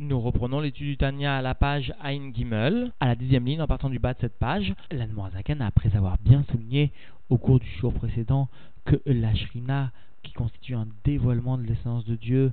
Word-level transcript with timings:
Nous 0.00 0.20
reprenons 0.20 0.58
l'étude 0.58 0.88
du 0.88 0.96
Tania 0.96 1.36
à 1.36 1.42
la 1.42 1.54
page 1.54 1.94
Ein 2.02 2.32
Gimel, 2.34 2.90
à 2.98 3.06
la 3.06 3.14
dixième 3.14 3.46
ligne 3.46 3.62
en 3.62 3.68
partant 3.68 3.88
du 3.88 4.00
bas 4.00 4.12
de 4.12 4.18
cette 4.18 4.36
page. 4.40 4.74
L'Anmoazaken, 4.90 5.62
après 5.62 5.94
avoir 5.94 6.18
bien 6.18 6.44
souligné 6.50 6.90
au 7.30 7.38
cours 7.38 7.60
du 7.60 7.68
jour 7.78 7.94
précédent 7.94 8.48
que 8.84 9.00
la 9.06 9.32
Shrina, 9.36 9.92
qui 10.24 10.32
constitue 10.32 10.74
un 10.74 10.88
dévoilement 11.04 11.56
de 11.58 11.62
l'essence 11.62 12.04
de 12.06 12.16
Dieu, 12.16 12.52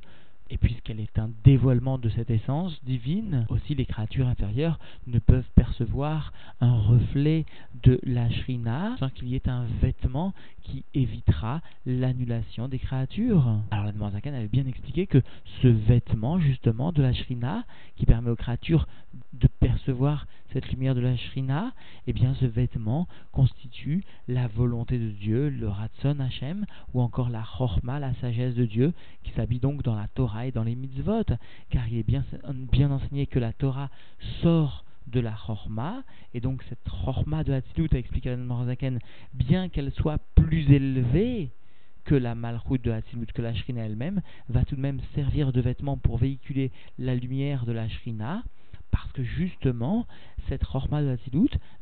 et 0.51 0.57
puisqu'elle 0.57 0.99
est 0.99 1.17
un 1.17 1.31
dévoilement 1.45 1.97
de 1.97 2.09
cette 2.09 2.29
essence 2.29 2.77
divine, 2.83 3.45
aussi 3.49 3.73
les 3.73 3.85
créatures 3.85 4.27
inférieures 4.27 4.79
ne 5.07 5.17
peuvent 5.17 5.49
percevoir 5.55 6.33
un 6.59 6.77
reflet 6.77 7.45
de 7.83 7.99
la 8.03 8.29
shrina 8.29 8.97
sans 8.99 9.09
qu'il 9.09 9.29
y 9.29 9.35
ait 9.35 9.47
un 9.47 9.63
vêtement 9.81 10.33
qui 10.63 10.83
évitera 10.93 11.61
l'annulation 11.85 12.67
des 12.67 12.79
créatures. 12.79 13.61
Alors 13.71 13.85
la 13.85 14.11
Zakan 14.11 14.33
avait 14.33 14.49
bien 14.49 14.67
expliqué 14.67 15.07
que 15.07 15.21
ce 15.61 15.67
vêtement 15.69 16.39
justement 16.39 16.91
de 16.91 17.01
la 17.01 17.13
shrina 17.13 17.63
qui 17.95 18.05
permet 18.05 18.29
aux 18.29 18.35
créatures 18.35 18.87
de 19.33 19.47
percevoir 19.47 20.27
cette 20.53 20.69
lumière 20.71 20.95
de 20.95 21.01
la 21.01 21.15
shrina, 21.15 21.73
eh 22.07 22.13
bien 22.13 22.33
ce 22.35 22.45
vêtement 22.45 23.07
constitue 23.31 24.03
la 24.27 24.47
volonté 24.47 24.97
de 24.97 25.09
Dieu, 25.09 25.49
le 25.49 25.67
Ratson 25.67 26.19
Hashem, 26.19 26.65
ou 26.93 27.01
encore 27.01 27.29
la 27.29 27.43
Chorma, 27.43 27.99
la 27.99 28.13
sagesse 28.15 28.55
de 28.55 28.65
Dieu, 28.65 28.93
qui 29.23 29.31
s'habille 29.31 29.59
donc 29.59 29.83
dans 29.83 29.95
la 29.95 30.07
Torah 30.09 30.47
et 30.47 30.51
dans 30.51 30.63
les 30.63 30.75
mitzvot, 30.75 31.23
car 31.69 31.87
il 31.87 31.97
est 31.97 32.03
bien, 32.03 32.23
bien 32.71 32.91
enseigné 32.91 33.27
que 33.27 33.39
la 33.39 33.53
Torah 33.53 33.89
sort 34.41 34.83
de 35.07 35.19
la 35.19 35.33
Chorma, 35.33 36.03
et 36.33 36.39
donc 36.39 36.63
cette 36.69 36.87
Chorma 36.89 37.43
de 37.43 37.53
Hatzilut, 37.53 37.89
a 37.93 37.97
expliqué 37.97 38.29
à 38.29 38.37
Morzaken, 38.37 38.99
bien 39.33 39.69
qu'elle 39.69 39.91
soit 39.91 40.19
plus 40.35 40.71
élevée 40.71 41.51
que 42.05 42.15
la 42.15 42.35
Malchut 42.35 42.79
de 42.79 42.91
Hatzilut, 42.91 43.27
que 43.33 43.41
la 43.41 43.53
Shrina 43.53 43.85
elle-même, 43.85 44.21
va 44.49 44.63
tout 44.65 44.75
de 44.75 44.81
même 44.81 44.99
servir 45.15 45.51
de 45.51 45.61
vêtement 45.61 45.97
pour 45.97 46.17
véhiculer 46.17 46.71
la 46.97 47.15
lumière 47.15 47.65
de 47.65 47.71
la 47.71 47.87
Shrina, 47.89 48.43
parce 48.91 49.11
que 49.13 49.23
justement, 49.23 50.05
cette 50.47 50.63
Chorma 50.63 51.01
de 51.01 51.17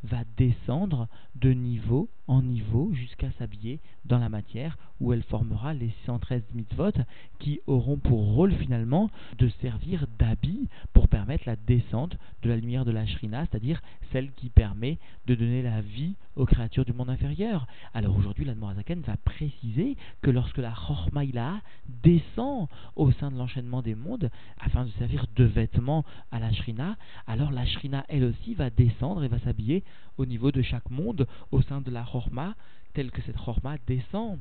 va 0.04 0.24
descendre 0.36 1.08
de 1.34 1.52
niveau 1.52 2.08
en 2.26 2.42
niveau 2.42 2.92
jusqu'à 2.92 3.30
s'habiller 3.32 3.80
dans 4.04 4.18
la 4.18 4.28
matière 4.28 4.78
où 5.00 5.12
elle 5.12 5.22
formera 5.22 5.74
les 5.74 5.90
113 6.06 6.42
mitzvot 6.54 6.92
qui 7.38 7.60
auront 7.66 7.96
pour 7.96 8.34
rôle 8.34 8.52
finalement 8.52 9.10
de 9.38 9.48
servir 9.60 10.06
d'habit 10.18 10.68
pour 10.92 11.08
permettre 11.08 11.44
la 11.46 11.56
descente 11.56 12.16
de 12.42 12.48
la 12.48 12.56
lumière 12.56 12.84
de 12.84 12.90
la 12.90 13.06
Shrina, 13.06 13.46
c'est-à-dire 13.46 13.82
celle 14.12 14.30
qui 14.32 14.50
permet 14.50 14.98
de 15.26 15.34
donner 15.34 15.62
la 15.62 15.80
vie 15.80 16.14
aux 16.36 16.46
créatures 16.46 16.84
du 16.84 16.92
monde 16.92 17.10
inférieur. 17.10 17.66
Alors 17.94 18.16
aujourd'hui, 18.16 18.44
la 18.44 18.54
Zaken 18.54 19.00
va 19.00 19.16
préciser 19.16 19.96
que 20.22 20.30
lorsque 20.30 20.58
la 20.58 20.72
Chormaïla 20.72 21.60
descend 22.02 22.68
au 22.94 23.10
sein 23.12 23.30
de 23.30 23.36
l'enchaînement 23.36 23.82
des 23.82 23.94
mondes 23.94 24.30
afin 24.58 24.84
de 24.84 24.90
servir 24.98 25.26
de 25.34 25.44
vêtement 25.44 26.04
à 26.30 26.38
la 26.38 26.52
Shrina, 26.52 26.96
alors 27.26 27.50
la 27.50 27.66
Shrina 27.66 28.04
elle 28.08 28.24
aussi 28.24 28.49
va 28.54 28.70
descendre 28.70 29.24
et 29.24 29.28
va 29.28 29.38
s'habiller 29.40 29.84
au 30.18 30.26
niveau 30.26 30.52
de 30.52 30.62
chaque 30.62 30.90
monde 30.90 31.26
au 31.50 31.62
sein 31.62 31.80
de 31.80 31.90
la 31.90 32.04
Chorma, 32.04 32.54
telle 32.94 33.10
que 33.10 33.22
cette 33.22 33.36
Chorma 33.36 33.76
descend. 33.86 34.38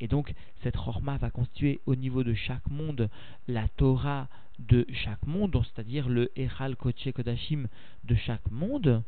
Et 0.00 0.08
donc, 0.08 0.32
cette 0.62 0.76
Chorma 0.76 1.16
va 1.18 1.30
constituer 1.30 1.80
au 1.86 1.94
niveau 1.94 2.24
de 2.24 2.34
chaque 2.34 2.66
monde 2.68 3.08
la 3.48 3.68
Torah 3.68 4.28
de 4.58 4.86
chaque 4.92 5.26
monde, 5.26 5.60
c'est-à-dire 5.62 6.08
le 6.08 6.30
Echal 6.36 6.76
Koche 6.76 7.12
Kodashim 7.14 7.66
de 8.04 8.14
chaque 8.14 8.50
monde, 8.50 9.02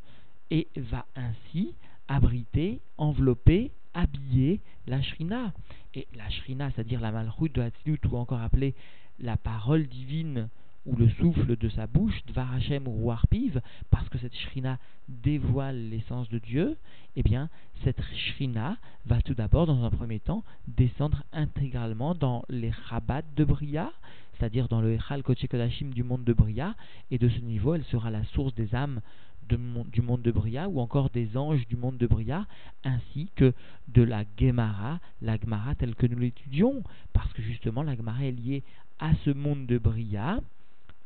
et 0.50 0.69
va 0.77 1.06
ainsi 1.17 1.75
abriter, 2.08 2.80
envelopper, 2.98 3.70
habiller 3.95 4.61
la 4.86 5.03
Shrina. 5.03 5.53
Et 5.95 6.06
la 6.14 6.28
Shrina, 6.30 6.70
c'est-à-dire 6.70 7.00
la 7.00 7.12
Malchut 7.12 7.50
de 7.50 7.62
Hatzilut, 7.62 8.00
ou 8.11 8.17
encore 8.17 8.41
appelée 8.41 8.75
la 9.19 9.36
parole 9.36 9.86
divine 9.86 10.48
ou 10.86 10.97
le 10.97 11.08
souffle 11.11 11.56
de 11.56 11.69
sa 11.69 11.86
bouche, 11.86 12.25
Dvar 12.27 12.52
Hashem 12.55 12.88
ou 12.88 13.11
Arpiv, 13.11 13.61
parce 13.91 14.08
que 14.08 14.19
cette 14.19 14.34
shrina 14.34 14.78
dévoile 15.08 15.91
l'essence 15.91 16.28
de 16.28 16.39
Dieu, 16.39 16.77
eh 17.16 17.22
bien, 17.22 17.48
cette 17.84 18.02
shrina 18.02 18.77
va 19.06 19.23
tout 19.23 19.34
d'abord, 19.34 19.67
dans 19.67 19.84
un 19.84 19.90
premier 19.90 20.20
temps, 20.20 20.42
descendre 20.67 21.23
intégralement 21.33 22.14
dans 22.14 22.45
les 22.48 22.70
rabat 22.70 23.23
de 23.36 23.45
Bria, 23.45 23.92
c'est-à-dire 24.39 24.68
dans 24.68 24.80
le 24.80 24.95
Echal 24.95 25.23
Kodashim 25.23 25.90
du 25.90 26.02
monde 26.02 26.24
de 26.24 26.33
Bria, 26.33 26.74
et 27.11 27.18
de 27.18 27.29
ce 27.29 27.39
niveau, 27.40 27.74
elle 27.74 27.85
sera 27.85 28.11
la 28.11 28.24
source 28.24 28.55
des 28.55 28.74
âmes 28.74 29.01
du 29.48 30.02
monde 30.02 30.23
de 30.23 30.30
Bria 30.30 30.68
ou 30.68 30.80
encore 30.80 31.11
des 31.11 31.36
anges 31.36 31.67
du 31.68 31.77
monde 31.77 31.98
de 31.98 32.06
Bria, 32.06 32.46
ainsi 32.85 33.29
que 33.36 33.52
de 33.89 34.02
la 34.02 34.24
Gemara, 34.39 34.98
la 35.20 35.36
Gemara 35.36 35.74
telle 35.74 35.95
que 35.95 36.06
nous 36.06 36.18
l'étudions, 36.18 36.83
parce 37.12 37.33
que 37.35 37.42
justement 37.42 37.83
la 37.83 37.95
Gemara 37.95 38.24
est 38.24 38.33
liée 38.33 38.62
à 38.98 39.14
ce 39.24 39.30
monde 39.30 39.67
de 39.67 39.79
Bria, 39.79 40.40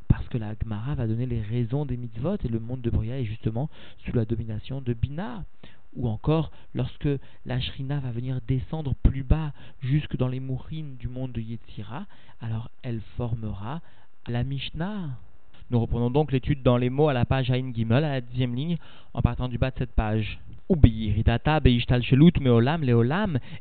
parce 0.08 0.28
que 0.28 0.38
la 0.38 0.54
Gemara 0.62 0.94
va 0.94 1.06
donner 1.06 1.26
les 1.26 1.40
raisons 1.40 1.84
des 1.84 1.96
mitzvot 1.96 2.36
et 2.44 2.48
le 2.48 2.60
monde 2.60 2.80
de 2.80 2.90
Bria 2.90 3.18
est 3.18 3.24
justement 3.24 3.68
sous 4.04 4.14
la 4.14 4.24
domination 4.24 4.80
de 4.80 4.92
Bina. 4.92 5.44
Ou 5.96 6.08
encore, 6.08 6.50
lorsque 6.74 7.08
la 7.46 7.58
Shrina 7.58 8.00
va 8.00 8.10
venir 8.10 8.40
descendre 8.46 8.94
plus 9.02 9.22
bas 9.22 9.52
jusque 9.80 10.16
dans 10.16 10.28
les 10.28 10.40
mourines 10.40 10.96
du 10.96 11.08
monde 11.08 11.32
de 11.32 11.40
Yetzira, 11.40 12.06
alors 12.40 12.70
elle 12.82 13.00
formera 13.16 13.80
la 14.26 14.44
Mishnah. 14.44 15.18
Nous 15.70 15.80
reprenons 15.80 16.10
donc 16.10 16.32
l'étude 16.32 16.62
dans 16.62 16.76
les 16.76 16.90
mots 16.90 17.08
à 17.08 17.12
la 17.12 17.24
page 17.24 17.50
Ain 17.50 17.72
Gimel, 17.74 18.04
à 18.04 18.10
la 18.10 18.20
dixième 18.20 18.54
ligne, 18.54 18.76
en 19.14 19.22
partant 19.22 19.48
du 19.48 19.58
bas 19.58 19.70
de 19.70 19.78
cette 19.78 19.92
page. 19.92 20.38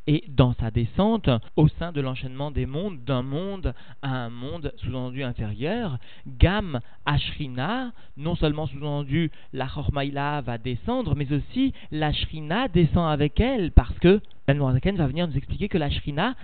Et 0.06 0.24
dans 0.28 0.54
sa 0.54 0.70
descente 0.70 1.30
au 1.56 1.68
sein 1.68 1.92
de 1.92 2.00
l'enchaînement 2.00 2.50
des 2.50 2.66
mondes, 2.66 2.98
d'un 3.04 3.22
monde 3.22 3.74
à 4.02 4.24
un 4.24 4.30
monde 4.30 4.72
sous-entendu 4.78 5.22
inférieur, 5.22 5.98
Gam 6.26 6.80
Ashrina, 7.04 7.92
non 8.16 8.34
seulement 8.34 8.66
sous-entendu 8.66 9.30
la 9.52 9.66
Chormaïla 9.66 10.40
va 10.40 10.58
descendre, 10.58 11.14
mais 11.14 11.32
aussi 11.32 11.72
la 11.92 12.12
Shrina 12.12 12.68
descend 12.68 13.08
avec 13.08 13.38
elle, 13.38 13.70
parce 13.70 13.96
que 14.00 14.20
Ben 14.46 14.58
va 14.58 15.06
venir 15.06 15.28
nous 15.28 15.36
expliquer 15.36 15.68
que 15.68 15.78
la 15.78 15.90
Shrina 15.90 16.34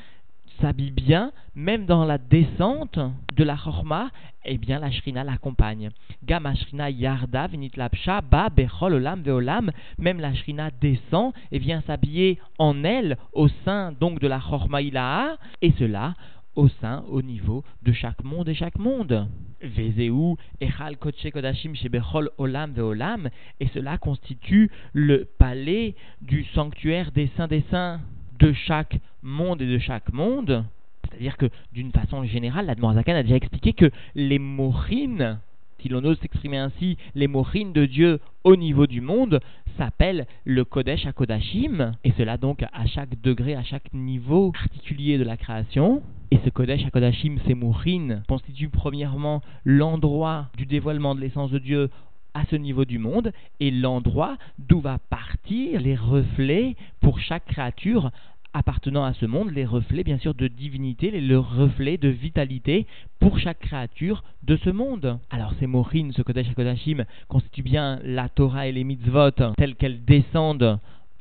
s'habille 0.61 0.91
bien, 0.91 1.33
même 1.55 1.87
dans 1.87 2.05
la 2.05 2.19
descente 2.19 2.99
de 3.35 3.45
la 3.45 3.57
chorma, 3.57 4.11
eh 4.45 4.59
bien 4.59 4.79
la 4.79 4.91
shrina 4.91 5.25
l'accompagne. 5.25 5.91
Gam 6.25 6.53
shrina 6.55 6.91
yarda 6.91 7.47
vinit 7.47 7.73
lapsha 7.77 8.21
ba 8.21 8.49
bechol 8.51 8.95
olam 8.95 9.23
veolam, 9.23 9.71
même 9.99 10.21
la 10.21 10.35
shrina 10.35 10.71
descend 10.81 11.33
et 11.51 11.59
vient 11.59 11.83
s'habiller 11.83 12.39
en 12.59 12.85
elle 12.85 13.17
au 13.33 13.49
sein 13.65 13.93
donc 13.93 14.21
de 14.21 14.29
la 14.29 14.41
chorma 14.41 14.83
ilaha, 14.83 15.37
et 15.61 15.73
cela 15.79 16.15
au 16.55 16.69
sein, 16.69 17.03
au 17.09 17.23
niveau 17.23 17.65
de 17.83 17.93
chaque 17.93 18.23
monde 18.25 18.49
et 18.49 18.55
chaque 18.55 18.79
monde. 18.79 19.29
Vezeu 19.63 20.37
echal 20.61 20.97
koche 20.99 21.31
kodashim 21.33 21.75
shebechol 21.75 22.31
olam 22.37 22.73
veolam, 22.73 23.29
et 23.61 23.69
cela 23.69 23.97
constitue 23.97 24.71
le 24.93 25.25
palais 25.39 25.95
du 26.21 26.45
sanctuaire 26.55 27.13
des 27.13 27.31
saints 27.37 27.49
des 27.49 27.65
saints 27.71 28.01
de 28.43 28.53
chaque 28.53 28.99
monde 29.23 29.63
et 29.63 29.67
de 29.67 29.79
chaque 29.79 30.13
monde. 30.13 30.65
C'est-à-dire 31.05 31.37
que 31.37 31.47
d'une 31.73 31.93
façon 31.93 32.25
générale, 32.25 32.67
la 32.67 32.75
Zakan 32.75 33.15
a 33.15 33.23
déjà 33.23 33.37
expliqué 33.37 33.73
que 33.73 33.91
les 34.17 34.41
morines, 34.41 35.39
si 35.79 35.89
l'on 35.89 36.05
ose 36.05 36.19
s'exprimer 36.19 36.59
ainsi, 36.59 36.97
les 37.15 37.29
morines 37.29 37.73
de 37.73 37.87
Dieu 37.87 38.19
au 38.43 38.57
niveau 38.57 38.89
du 38.89 39.01
monde 39.01 39.41
s'appellent 39.79 40.27
le 40.45 40.65
Kodesh 40.65 41.07
à 41.07 41.13
Kodashim, 41.13 41.93
et 42.03 42.13
cela 42.19 42.37
donc 42.37 42.65
à 42.65 42.87
chaque 42.87 43.21
degré, 43.21 43.55
à 43.55 43.63
chaque 43.63 43.95
niveau 43.95 44.51
particulier 44.51 45.19
de 45.19 45.25
la 45.25 45.37
création. 45.37 46.03
Et 46.33 46.39
ce 46.45 46.51
Kodesh 46.51 46.85
à 46.85 46.91
Kodashim, 46.91 47.39
ces 47.47 47.55
morines, 47.55 48.25
constituent 48.29 48.71
premièrement 48.71 49.41
l'endroit 49.65 50.49
du 50.57 50.67
dévoilement 50.67 51.15
de 51.15 51.21
l'essence 51.21 51.53
de 51.53 51.59
Dieu 51.61 51.91
à 52.35 52.45
ce 52.51 52.57
niveau 52.57 52.85
du 52.85 52.99
monde 52.99 53.33
et 53.61 53.71
l'endroit 53.71 54.37
d'où 54.59 54.81
va 54.81 54.99
partir 54.99 55.81
les 55.81 55.95
reflets 55.95 56.77
pour 57.01 57.21
chaque 57.21 57.45
créature 57.47 58.11
appartenant 58.55 59.05
à 59.05 59.13
ce 59.15 59.27
monde, 59.27 59.51
les 59.51 59.65
reflets 59.65 60.05
bien 60.05 60.19
sûr 60.19 60.35
de 60.35 60.49
divinité, 60.49 61.11
les 61.11 61.37
reflets 61.37 61.97
de 61.97 62.09
vitalité 62.09 62.87
pour 63.19 63.39
chaque 63.39 63.61
créature 63.61 64.23
de 64.43 64.57
ce 64.57 64.71
monde. 64.71 65.19
Alors 65.31 65.55
ces 65.59 65.67
morines, 65.67 66.13
ce 66.13 66.23
Kodesh 66.23 66.53
Kodashim, 66.55 67.05
constituent 67.29 67.63
bien 67.63 68.01
la 68.05 68.29
Torah 68.29 68.67
et 68.67 68.73
les 68.73 68.85
mitzvot 68.85 69.31
telles 69.57 69.77
qu'elles 69.77 70.05
descendent 70.05 70.79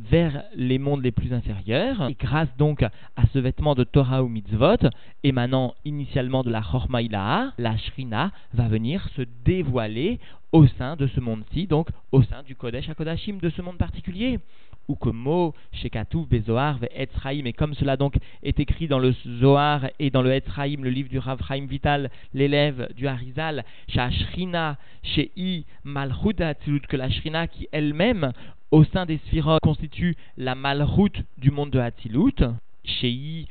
vers 0.10 0.44
les 0.56 0.80
mondes 0.80 1.04
les 1.04 1.12
plus 1.12 1.34
inférieurs. 1.34 2.10
Et 2.10 2.16
grâce 2.20 2.50
donc 2.58 2.84
à 2.84 3.24
ce 3.34 3.40
vêtement 3.40 3.76
de 3.76 3.84
Torah 3.84 4.24
ou 4.24 4.28
mitzvot, 4.28 4.78
émanant 5.24 5.76
initialement 5.86 6.44
de 6.44 6.50
la 6.50 6.62
Chormaïla, 6.62 7.54
la 7.58 7.78
Shrina 7.78 8.32
va 8.54 8.68
venir 8.68 9.08
se 9.16 9.24
dévoiler 9.46 10.20
au 10.52 10.68
sein 10.68 10.96
de 10.96 11.08
ce 11.08 11.20
monde-ci, 11.20 11.68
donc 11.68 11.90
au 12.12 12.24
sein 12.24 12.44
du 12.44 12.56
Kodesh 12.56 12.90
HaKodashim 12.90 13.38
de 13.38 13.50
ce 13.50 13.62
monde 13.62 13.78
particulier 13.78 14.40
ou 14.88 14.96
que 14.96 15.10
mot 15.10 15.54
Shekatouf 15.72 16.28
Bezoar 16.28 16.80
Etzraïm, 16.94 17.48
et 17.48 17.54
comme 17.54 17.74
cela 17.76 17.96
donc 17.98 18.16
est 18.44 18.60
écrit 18.60 18.88
dans 18.88 19.00
le 19.00 19.14
Zohar 19.40 19.88
et 20.00 20.10
dans 20.10 20.22
le 20.22 20.34
Etzraïm, 20.34 20.84
le 20.84 20.90
livre 20.90 21.10
du 21.10 21.20
Rav 21.20 21.40
Chaim 21.48 21.66
Vital, 21.70 22.10
l'élève 22.34 22.90
du 22.96 23.08
Harizal, 23.08 23.64
Shashrina 23.88 24.78
Shei 25.04 25.66
que 25.86 26.98
la 26.98 27.10
Shrina 27.10 27.48
qui 27.48 27.68
elle-même, 27.72 28.34
au 28.72 28.86
sein 28.86 29.06
des 29.06 29.18
Sphirot, 29.28 29.60
constitue 29.62 30.16
la 30.38 30.56
Malchut 30.56 31.24
du 31.38 31.52
monde 31.52 31.72
de 31.72 31.80
Hatzilut, 31.80 32.44
Shei 32.84 33.48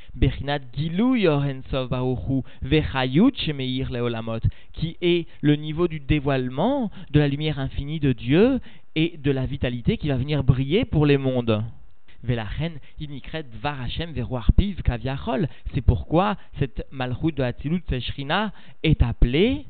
Baruchu 1.89 2.41
Vechayut 2.61 3.31
Shemeir 3.37 3.89
qui 4.73 4.97
est 5.01 5.27
le 5.41 5.55
niveau 5.55 5.87
du 5.87 5.99
dévoilement 5.99 6.91
de 7.11 7.19
la 7.19 7.27
lumière 7.27 7.59
infinie 7.59 7.99
de 7.99 8.11
Dieu 8.11 8.59
et 8.95 9.17
de 9.17 9.31
la 9.31 9.45
vitalité 9.45 9.97
qui 9.97 10.09
va 10.09 10.17
venir 10.17 10.43
briller 10.43 10.85
pour 10.85 11.05
les 11.05 11.17
mondes. 11.17 11.63
Velachen, 12.23 12.73
inikret 12.99 13.45
piv. 14.57 14.81
C'est 15.73 15.81
pourquoi 15.81 16.35
cette 16.59 16.85
malchut 16.91 17.31
de 17.31 17.43
Hatzilut 17.43 17.83
Seshrina 17.89 18.51
est 18.83 19.01
appelée 19.01 19.65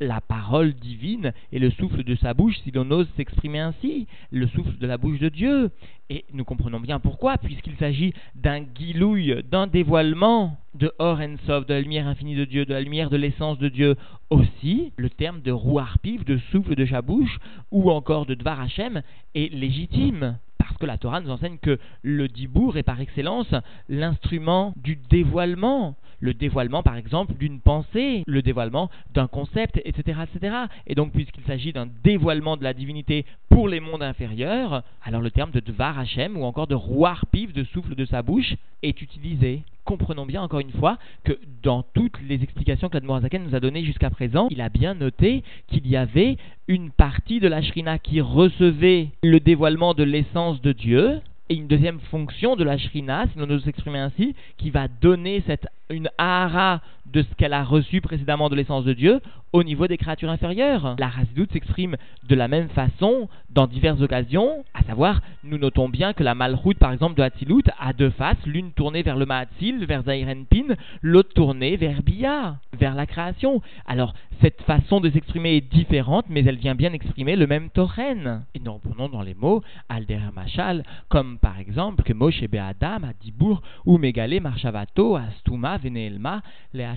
la 0.00 0.20
parole 0.20 0.74
divine 0.74 1.32
et 1.52 1.58
le 1.58 1.70
souffle 1.70 2.04
de 2.04 2.14
sa 2.16 2.34
bouche, 2.34 2.56
si 2.64 2.70
l'on 2.70 2.90
ose 2.90 3.08
s'exprimer 3.16 3.60
ainsi, 3.60 4.06
le 4.30 4.46
souffle 4.48 4.78
de 4.78 4.86
la 4.86 4.98
bouche 4.98 5.18
de 5.18 5.28
Dieu. 5.28 5.70
Et 6.10 6.24
nous 6.32 6.44
comprenons 6.44 6.80
bien 6.80 7.00
pourquoi, 7.00 7.38
puisqu'il 7.38 7.76
s'agit 7.76 8.12
d'un 8.34 8.60
guilouille, 8.60 9.42
d'un 9.50 9.66
dévoilement 9.66 10.58
de 10.74 10.92
Or 10.98 11.20
Ensof, 11.20 11.66
de 11.66 11.74
la 11.74 11.80
lumière 11.80 12.06
infinie 12.06 12.36
de 12.36 12.44
Dieu, 12.44 12.64
de 12.64 12.72
la 12.72 12.80
lumière 12.80 13.10
de 13.10 13.16
l'essence 13.16 13.58
de 13.58 13.68
Dieu. 13.68 13.96
Aussi, 14.30 14.92
le 14.96 15.10
terme 15.10 15.40
de 15.40 15.50
Rouarpiv, 15.50 16.24
de 16.24 16.38
souffle 16.52 16.74
de 16.74 16.86
sa 16.86 17.02
bouche, 17.02 17.38
ou 17.70 17.90
encore 17.90 18.26
de 18.26 18.34
Dvar 18.34 18.60
Hashem, 18.60 19.02
est 19.34 19.52
légitime 19.52 20.38
parce 20.58 20.78
que 20.78 20.86
la 20.86 20.98
Torah 20.98 21.20
nous 21.20 21.30
enseigne 21.30 21.58
que 21.58 21.78
le 22.02 22.28
dibour 22.28 22.76
est 22.76 22.82
par 22.82 23.00
excellence 23.00 23.54
l'instrument 23.88 24.74
du 24.76 24.96
dévoilement. 25.08 25.96
Le 26.20 26.34
dévoilement, 26.34 26.82
par 26.82 26.96
exemple, 26.96 27.34
d'une 27.34 27.60
pensée, 27.60 28.22
le 28.26 28.42
dévoilement 28.42 28.90
d'un 29.14 29.26
concept, 29.26 29.80
etc., 29.84 30.20
etc. 30.22 30.56
Et 30.86 30.94
donc, 30.94 31.12
puisqu'il 31.12 31.44
s'agit 31.44 31.72
d'un 31.72 31.88
dévoilement 32.04 32.56
de 32.56 32.64
la 32.64 32.74
divinité 32.74 33.24
pour 33.48 33.68
les 33.68 33.80
mondes 33.80 34.02
inférieurs, 34.02 34.82
alors 35.04 35.20
le 35.20 35.30
terme 35.30 35.50
de 35.50 35.60
Dvar 35.60 35.98
Hashem 35.98 36.36
ou 36.36 36.44
encore 36.44 36.66
de 36.66 36.74
Roar 36.74 37.26
Piv, 37.26 37.52
de 37.52 37.64
souffle 37.64 37.94
de 37.94 38.04
sa 38.04 38.22
bouche, 38.22 38.54
est 38.82 39.00
utilisé. 39.00 39.62
Comprenons 39.84 40.26
bien 40.26 40.42
encore 40.42 40.60
une 40.60 40.72
fois 40.72 40.98
que 41.24 41.38
dans 41.62 41.84
toutes 41.94 42.20
les 42.28 42.42
explications 42.42 42.88
que 42.88 42.94
l'Admorazaken 42.94 43.44
nous 43.44 43.54
a 43.54 43.60
données 43.60 43.84
jusqu'à 43.84 44.10
présent, 44.10 44.48
il 44.50 44.60
a 44.60 44.68
bien 44.68 44.94
noté 44.94 45.44
qu'il 45.68 45.86
y 45.86 45.96
avait 45.96 46.36
une 46.68 46.90
partie 46.90 47.40
de 47.40 47.48
la 47.48 47.62
Shrina 47.62 47.98
qui 47.98 48.20
recevait 48.20 49.08
le 49.22 49.40
dévoilement 49.40 49.94
de 49.94 50.02
l'essence 50.02 50.60
de 50.60 50.72
Dieu, 50.72 51.20
et 51.48 51.54
une 51.54 51.68
deuxième 51.68 52.00
fonction 52.00 52.56
de 52.56 52.64
la 52.64 52.76
Shrina, 52.76 53.26
si 53.32 53.38
l'on 53.38 53.46
nous 53.46 53.60
s'exprimer 53.60 54.00
ainsi, 54.00 54.34
qui 54.58 54.70
va 54.70 54.88
donner 54.88 55.42
cette, 55.46 55.68
une 55.90 56.10
ahara 56.18 56.80
de 57.12 57.22
ce 57.22 57.34
qu'elle 57.36 57.52
a 57.52 57.62
reçu 57.62 58.00
précédemment 58.00 58.48
de 58.48 58.56
l'essence 58.56 58.84
de 58.84 58.92
Dieu 58.92 59.20
au 59.52 59.62
niveau 59.62 59.86
des 59.86 59.96
créatures 59.96 60.30
inférieures. 60.30 60.96
La 60.98 61.08
Razidout 61.08 61.50
s'exprime 61.52 61.96
de 62.28 62.34
la 62.34 62.48
même 62.48 62.68
façon 62.68 63.28
dans 63.50 63.66
diverses 63.66 64.00
occasions, 64.00 64.64
à 64.74 64.82
savoir, 64.82 65.20
nous 65.44 65.56
notons 65.56 65.88
bien 65.88 66.12
que 66.12 66.22
la 66.22 66.34
Malchut, 66.34 66.74
par 66.74 66.92
exemple, 66.92 67.14
de 67.14 67.22
Hatzilut 67.22 67.62
a 67.78 67.92
deux 67.92 68.10
faces, 68.10 68.44
l'une 68.44 68.72
tournée 68.72 69.02
vers 69.02 69.16
le 69.16 69.24
Mahatzil, 69.24 69.86
vers 69.86 70.02
Zairenpin, 70.02 70.74
l'autre 71.00 71.32
tournée 71.32 71.76
vers 71.76 72.02
Bia, 72.02 72.56
vers 72.78 72.94
la 72.94 73.06
création. 73.06 73.62
Alors, 73.86 74.12
cette 74.42 74.60
façon 74.62 75.00
de 75.00 75.08
s'exprimer 75.08 75.56
est 75.56 75.72
différente, 75.72 76.26
mais 76.28 76.44
elle 76.44 76.58
vient 76.58 76.74
bien 76.74 76.92
exprimer 76.92 77.36
le 77.36 77.46
même 77.46 77.70
Toren. 77.70 78.44
Et 78.54 78.60
nous 78.60 78.74
reprenons 78.74 79.08
dans 79.08 79.22
les 79.22 79.34
mots 79.34 79.62
Alder 79.88 80.20
Machal, 80.34 80.82
comme 81.08 81.38
par 81.38 81.58
exemple 81.58 82.02
que 82.02 82.12
Moshe 82.12 82.44
Be'adam, 82.44 83.04
Adibour, 83.04 83.62
ou 83.86 83.96
Megale 83.96 84.40
Marshavato, 84.40 85.16
Astuma, 85.16 85.75
Veneelma, 85.78 86.42
Lea 86.74 86.94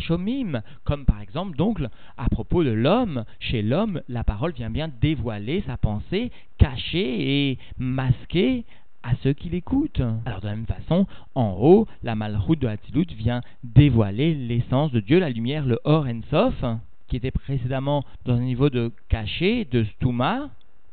comme 0.83 1.05
par 1.05 1.21
exemple 1.21 1.57
donc 1.57 1.79
à 2.17 2.29
propos 2.29 2.63
de 2.63 2.71
l'homme, 2.71 3.23
chez 3.39 3.61
l'homme, 3.61 4.01
la 4.07 4.23
parole 4.23 4.53
vient 4.53 4.69
bien 4.69 4.89
dévoiler 5.01 5.63
sa 5.65 5.77
pensée, 5.77 6.31
cacher 6.57 7.49
et 7.49 7.57
masquer 7.77 8.65
à 9.03 9.11
ceux 9.23 9.33
qui 9.33 9.49
l'écoutent. 9.49 10.01
Alors 10.25 10.41
de 10.41 10.47
la 10.47 10.55
même 10.55 10.65
façon, 10.65 11.07
en 11.35 11.55
haut, 11.59 11.87
la 12.03 12.15
malroute 12.15 12.59
de 12.59 12.67
Hatzilut 12.67 13.07
vient 13.15 13.41
dévoiler 13.63 14.33
l'essence 14.33 14.91
de 14.91 14.99
Dieu, 14.99 15.19
la 15.19 15.29
lumière, 15.29 15.65
le 15.65 15.79
Or 15.83 16.05
Ensof, 16.05 16.63
qui 17.07 17.15
était 17.15 17.31
précédemment 17.31 18.03
dans 18.25 18.35
un 18.35 18.41
niveau 18.41 18.69
de 18.69 18.91
cachet, 19.07 19.65
de 19.65 19.83
stuma, 19.83 20.49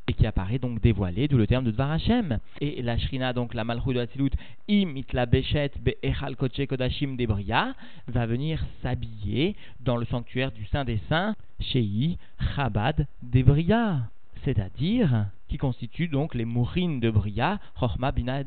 et 0.09 0.13
qui 0.13 0.27
apparaît 0.27 0.59
donc 0.59 0.81
dévoilé, 0.81 1.29
d'où 1.29 1.37
le 1.37 1.47
terme 1.47 1.65
de 1.65 1.71
Dvar 1.71 1.91
Hashem. 1.91 2.39
Et 2.61 2.83
la 2.83 2.97
Shrina, 2.99 3.33
donc 3.33 3.55
la 3.55 3.65
Malchut 3.65 3.95
de 3.95 4.01
Hatzilut, 4.01 4.31
im 4.69 4.97
itla 4.97 5.27
bechet 5.27 5.73
be'echal 5.81 6.37
koche 6.37 6.67
kodashim 6.67 7.17
debria, 7.17 7.75
va 8.07 8.27
venir 8.27 8.65
s'habiller 8.83 9.57
dans 9.81 9.97
le 9.97 10.07
sanctuaire 10.07 10.53
du 10.53 10.65
Saint 10.67 10.85
des 10.85 11.01
Saints, 11.09 11.35
Shei 11.61 12.19
Chabad 12.55 13.07
debria, 13.23 14.03
c'est-à-dire 14.45 15.27
qui 15.49 15.59
constitue 15.59 16.09
donc 16.09 16.35
les 16.35 16.45
mourines 16.45 17.01
de 17.01 17.11
Bria, 17.11 17.59
Chochma 17.79 18.13
Bina 18.13 18.41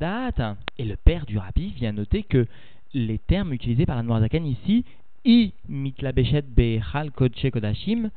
Et 0.78 0.86
le 0.86 0.96
père 0.96 1.26
du 1.26 1.38
Rabbi 1.38 1.72
vient 1.76 1.92
noter 1.92 2.24
que 2.24 2.48
les 2.94 3.20
termes 3.20 3.54
utilisés 3.54 3.86
par 3.86 3.96
la 3.96 4.04
Noirzakan 4.04 4.44
ici, 4.44 4.86
i 5.26 5.54
mitla 5.68 6.12
bechet 6.12 6.42
be'echal 6.42 7.12
kodashim, 7.12 8.10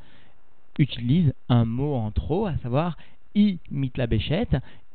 utilisent 0.78 1.34
un 1.48 1.64
mot 1.64 1.94
en 1.94 2.10
trop, 2.10 2.46
à 2.46 2.56
savoir 2.62 2.96
i 3.34 3.58
mit 3.70 3.92
la. 3.96 4.06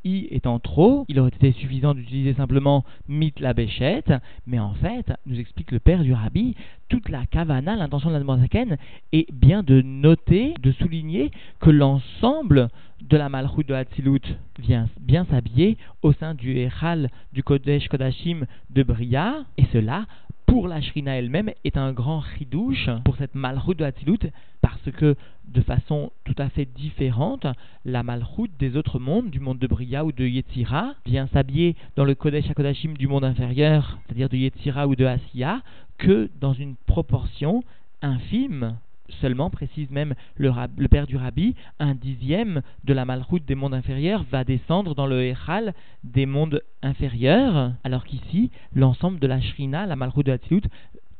I 0.04 0.28
étant 0.32 0.60
trop, 0.60 1.06
il 1.10 1.20
aurait 1.20 1.32
été 1.36 1.52
suffisant 1.52 1.94
d'utiliser 1.94 2.34
simplement 2.34 2.86
mit 3.10 3.34
la 3.40 3.54
béchette, 3.54 4.14
mais 4.46 4.60
en 4.60 4.74
fait, 4.76 5.12
nous 5.26 5.38
explique 5.38 5.72
le 5.72 5.80
père 5.80 6.04
du 6.04 6.14
rabbi, 6.14 6.56
toute 6.88 7.10
la 7.10 7.26
kavana, 7.26 7.76
l'intention 7.76 8.10
de 8.12 8.16
la 8.16 8.38
Zaken, 8.38 8.78
est 9.12 9.30
bien 9.34 9.64
de 9.64 9.82
noter, 9.82 10.54
de 10.62 10.72
souligner 10.72 11.32
que 11.60 11.72
l'ensemble 11.72 12.70
de 13.02 13.18
la 13.18 13.28
malchut 13.28 13.66
de 13.66 13.74
Hatzilut 13.74 14.22
vient 14.60 14.88
bien 15.02 15.26
s'habiller 15.26 15.78
au 16.04 16.14
sein 16.14 16.36
du 16.36 16.58
Echal 16.58 17.10
du 17.34 17.44
Kodesh 17.44 17.90
Kodashim 17.90 18.46
de 18.70 18.84
Bria, 18.84 19.44
et 19.58 19.66
cela 19.74 20.06
pour 20.48 20.68
la 20.68 20.82
Shrina 20.82 21.18
elle-même 21.18 21.52
est 21.66 21.78
un 21.78 21.92
grand 21.92 22.20
ridouche 22.20 22.90
pour 23.06 23.16
cette 23.18 23.36
malchut 23.36 23.76
de 23.76 23.84
Hatzilut 23.84 24.32
parce 24.62 24.92
que 24.92 25.16
de 25.46 25.62
façon 25.62 26.12
tout 26.24 26.36
à 26.38 26.50
fait 26.50 26.66
différente, 26.66 27.46
la 27.86 28.02
malchut 28.02 28.50
des 28.58 28.76
autres 28.76 28.98
mondes, 28.98 29.30
du 29.30 29.40
monde 29.40 29.60
de 29.60 29.68
Bria 29.68 30.04
ou 30.04 30.12
de 30.12 30.26
Yetzira, 30.26 30.96
vient 31.06 31.28
s'habiller 31.28 31.76
dans 31.96 32.06
le 32.06 32.16
Kodesh 32.16 32.50
HaKodashim 32.50 32.94
du 32.94 33.08
monde 33.08 33.26
inférieur, 33.26 34.00
c'est-à-dire 34.06 34.30
de 34.30 34.38
Yetzira 34.38 34.88
ou 34.88 34.96
de 34.96 35.06
Asiya, 35.06 35.62
que 35.98 36.30
dans 36.40 36.54
une 36.54 36.76
proportion 36.86 37.64
infime 38.02 38.78
seulement, 39.22 39.50
précise 39.50 39.90
même 39.90 40.14
le, 40.36 40.88
père 40.88 41.08
du 41.08 41.18
rabbi, 41.18 41.56
un 41.80 41.96
dixième 41.96 42.62
de 42.84 42.94
la 42.94 43.06
malroute 43.06 43.46
des 43.46 43.56
mondes 43.56 43.74
inférieurs 43.74 44.24
va 44.32 44.44
descendre 44.44 44.96
dans 44.96 45.08
le 45.08 45.24
Echal 45.24 45.74
des 46.04 46.26
mondes 46.26 46.62
inférieurs, 46.82 47.74
alors 47.84 48.06
qu'ici, 48.06 48.52
l'ensemble 48.74 49.20
de 49.20 49.28
la 49.28 49.42
Shrina, 49.42 49.86
la 49.86 49.96
malroute 49.96 50.26
de 50.26 50.32
Hatzilut, 50.32 50.64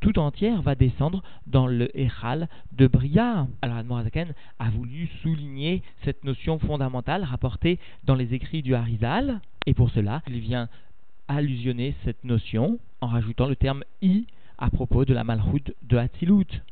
tout 0.00 0.18
entière 0.18 0.62
va 0.62 0.74
descendre 0.74 1.22
dans 1.46 1.66
le 1.66 1.90
Echal 1.98 2.48
de 2.72 2.86
Bria. 2.86 3.48
Alors 3.62 3.78
Admorazaken 3.78 4.32
a 4.58 4.70
voulu 4.70 5.08
souligner 5.22 5.82
cette 6.04 6.24
notion 6.24 6.58
fondamentale 6.58 7.24
rapportée 7.24 7.78
dans 8.04 8.14
les 8.14 8.34
écrits 8.34 8.62
du 8.62 8.74
Harizal, 8.74 9.40
et 9.66 9.74
pour 9.74 9.90
cela, 9.90 10.22
il 10.28 10.38
vient 10.38 10.68
allusionner 11.26 11.94
cette 12.04 12.24
notion 12.24 12.78
en 13.00 13.08
rajoutant 13.08 13.46
le 13.46 13.56
terme 13.56 13.84
i 14.00 14.26
à 14.56 14.70
propos 14.70 15.04
de 15.04 15.14
la 15.14 15.24
malroute 15.24 15.72
de 15.82 15.96
Hatzilut 15.96 16.62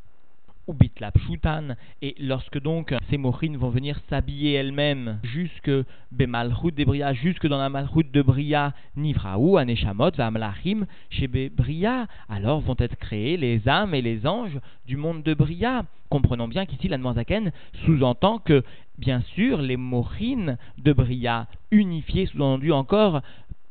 ou 0.67 0.75
bitlapshutan, 0.75 1.77
et 2.03 2.15
lorsque 2.19 2.61
donc 2.61 2.95
ces 3.09 3.19
mochines 3.19 3.57
vont 3.57 3.71
venir 3.71 4.01
s'habiller 4.09 4.55
elles-mêmes 4.55 5.19
jusque 5.23 5.71
de 5.71 6.85
Bria, 6.85 7.13
jusque 7.13 7.47
dans 7.47 7.59
la 7.59 7.69
malchut 7.69 8.11
de 8.13 8.23
Bria, 8.23 8.73
nivraou, 8.97 9.59
aneshamot, 9.59 10.11
vamlachim, 10.17 10.87
chez 11.11 11.29
Bria, 11.29 12.07
alors 12.29 12.61
vont 12.61 12.77
être 12.79 12.97
créés 12.97 13.37
les 13.37 13.69
âmes 13.69 13.95
et 13.95 14.03
les 14.03 14.27
anges 14.27 14.59
du 14.87 14.97
monde 14.97 15.23
de 15.23 15.35
Bria. 15.35 15.85
Comprenons 16.09 16.49
bien 16.49 16.67
qu'ici 16.67 16.89
la 16.89 16.99
Zaken 16.99 17.53
sous-entend 17.85 18.39
que, 18.39 18.63
bien 18.99 19.21
sûr, 19.35 19.61
les 19.61 19.77
mochines 19.77 20.57
de 20.79 20.93
Bria, 20.93 21.47
unifiées, 21.71 22.27
sous-entendu 22.27 22.73
encore, 22.73 23.23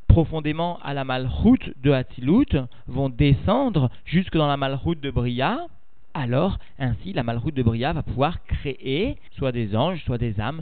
profondément 0.08 0.80
à 0.82 0.94
la 0.94 1.04
malchut 1.04 1.74
de 1.84 1.92
Hatzilut, 1.92 2.58
vont 2.88 3.10
descendre 3.10 3.90
jusque 4.06 4.38
dans 4.38 4.48
la 4.48 4.58
malchut 4.58 4.96
de 5.02 5.12
Bria, 5.12 5.68
alors 6.16 6.58
ainsi 6.80 7.14
la 7.14 7.24
malroute 7.24 7.54
de 7.54 7.62
Bria 7.62 7.94
va 7.94 8.02
pouvoir 8.02 8.44
créer 8.46 9.18
soit 9.38 9.52
des 9.52 9.76
anges, 9.76 10.04
soit 10.06 10.18
des 10.18 10.40
âmes 10.40 10.62